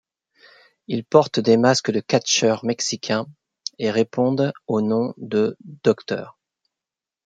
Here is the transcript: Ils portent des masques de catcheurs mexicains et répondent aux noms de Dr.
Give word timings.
Ils 0.87 1.03
portent 1.05 1.39
des 1.39 1.57
masques 1.57 1.91
de 1.91 1.99
catcheurs 1.99 2.65
mexicains 2.65 3.27
et 3.77 3.91
répondent 3.91 4.51
aux 4.65 4.81
noms 4.81 5.13
de 5.17 5.55
Dr. 5.83 6.35